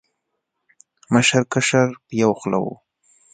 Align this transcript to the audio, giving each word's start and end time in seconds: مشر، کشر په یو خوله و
مشر، 1.13 1.41
کشر 1.53 1.87
په 2.05 2.13
یو 2.21 2.31
خوله 2.39 2.59
و 2.63 2.65